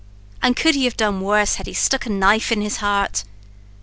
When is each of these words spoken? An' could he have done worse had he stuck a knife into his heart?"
An' 0.41 0.55
could 0.55 0.73
he 0.73 0.85
have 0.85 0.97
done 0.97 1.21
worse 1.21 1.57
had 1.57 1.67
he 1.67 1.75
stuck 1.75 2.07
a 2.07 2.09
knife 2.09 2.51
into 2.51 2.63
his 2.63 2.77
heart?" 2.77 3.23